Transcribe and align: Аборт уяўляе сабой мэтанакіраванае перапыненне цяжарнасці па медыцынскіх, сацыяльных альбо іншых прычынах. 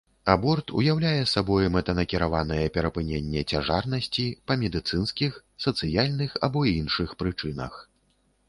Аборт 0.33 0.71
уяўляе 0.79 1.19
сабой 1.33 1.67
мэтанакіраванае 1.75 2.63
перапыненне 2.77 3.43
цяжарнасці 3.53 4.25
па 4.49 4.53
медыцынскіх, 4.65 5.31
сацыяльных 5.67 6.31
альбо 6.49 6.65
іншых 6.79 7.09
прычынах. 7.25 7.73